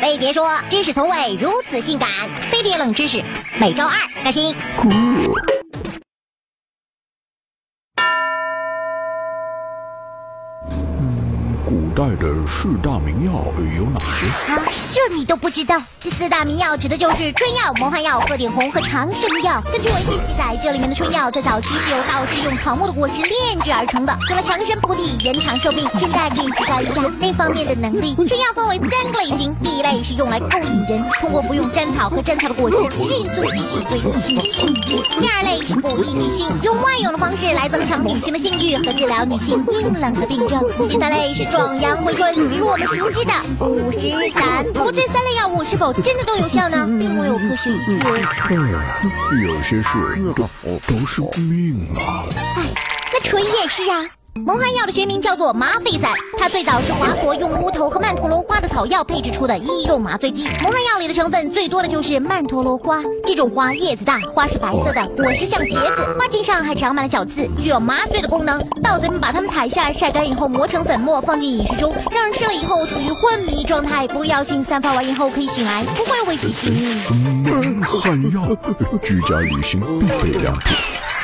[0.00, 2.08] 飞碟说：“知识从未如此性感。”
[2.50, 3.22] 飞碟冷知识，
[3.58, 4.54] 每周二更新。
[11.68, 13.44] 古代的四大名药
[13.76, 14.26] 有哪些？
[14.50, 14.58] 啊，
[14.90, 15.76] 这你都不知道？
[16.00, 19.60] 这四大名药指的就是春药、蒙汗药、鹤顶红和长生药。
[19.70, 25.86] 根据文献记载，这里面的春药在早期是由道士用草木的果实炼制而成的，有了强身补体、延长寿命。
[26.00, 28.16] 现在可以提高一下那方面的能力。
[28.26, 43.32] 春药分为三个类型，第一类是用来勾引人，通过服用甘草和甘草的果实，迅速激起对异性的性欲；第二类是鼓励女性，用外用的方式来增强女性的性欲和治疗女性阴冷的病症；第三类是壮阳回春，比如我们熟知的
[43.66, 44.64] 五石散。
[44.72, 46.86] 不过这三类药物是否真的都有效呢？
[46.86, 49.98] 并没有科学依据有些事
[50.36, 50.48] 都
[50.86, 52.22] 都是命啊。
[52.54, 52.62] 哎，
[53.12, 54.06] 那纯也是呀。
[54.44, 60.48] 蒙汗药的学名叫做麻沸散，它最早是华佗用乌头和曼陀罗花的草药配制出的医用麻醉剂。
[60.62, 68.58] 蒙汗药里的成分最多的就是曼陀罗花，这种花叶子大，花是白色的，果实像茄子，花茎上还长满了小刺，具有麻醉的功能。
[68.82, 77.42] 盗贼们把它们采下来晒干以后磨成粉末，放进饮食中，让人吃了以后处于昏迷状态，不药性散发完以后可以醒来，不会危及性命。
[77.52, 78.46] 嗯，汗药，
[79.02, 80.76] 居家旅行必备良品。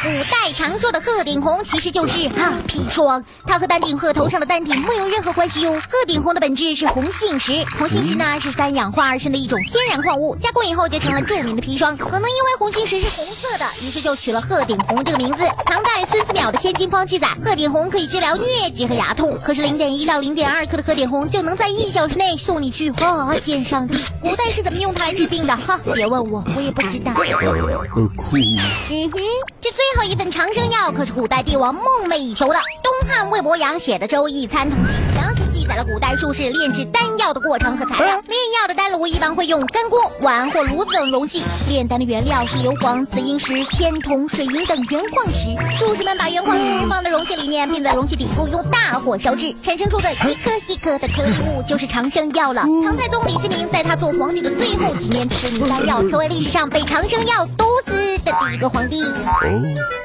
[0.04, 5.72] 古代常说的鹤顶红其实就是啊砒霜，它和丹顶鹤头上的丹顶没有任何关系哟。
[5.80, 11.96] 鹤顶红的本质是红杏石，红杏石呢是三氧化二砷的一种天然矿物，加工以后就成了著名的砒霜。
[11.96, 15.42] 可能因为红杏石是红色的，于是就取了鹤顶红这个名字。
[15.64, 19.34] 唐代孙思邈的《千金方》记载，鹤顶红可以治疗疟疾和牙痛。
[19.42, 23.96] 可是零点一到零点二克的鹤顶红就能在一小时内送你去啊见上帝。
[24.20, 25.56] 古代是怎么用它来治病的？
[25.56, 27.12] 哈，别问我，我也不知道。
[27.16, 29.18] 嗯哼，
[29.62, 32.54] 这最后一份长生药可是古代帝王梦寐以求的。
[32.82, 38.20] 东汉魏伯阳写的《周易参同记》详细记载了古代术士炼制丹药的过程和材料。
[38.26, 41.42] 炼药的丹炉一般会用干锅、碗或炉子等容器。
[41.68, 45.78] 炼丹的原料是硫磺、紫晶石、铅、铜、水银等原矿石。
[45.78, 52.62] 术士们把原矿石放在容器里面，并在容器底部用大火烧制，产生出的一颗一颗的颗粒物就是长生药了。
[52.84, 57.93] 唐太宗李世民在他做皇帝的最后几年吃迷丹药，成为历史上被长生药毒死
[58.24, 59.02] 的第一个皇帝。
[59.02, 59.62] 哦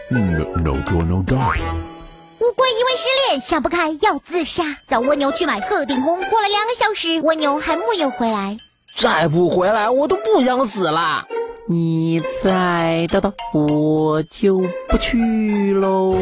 [0.09, 0.19] ，no
[0.61, 1.61] no draw no die。
[2.39, 6.17] 乌龟因为失恋想不开要自杀，让蜗牛去买鹤顶红。
[6.17, 8.57] 过了两个小时，蜗牛还木有回来。
[8.97, 11.25] 再不回来，我都不想死了。
[11.67, 16.15] 你再等等，我就不去喽。